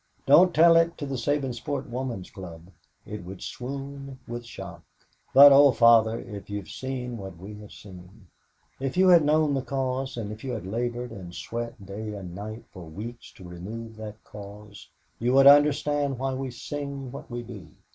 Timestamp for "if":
6.19-6.49, 8.79-8.97, 10.31-10.43